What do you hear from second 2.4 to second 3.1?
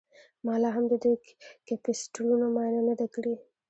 معاینه نه ده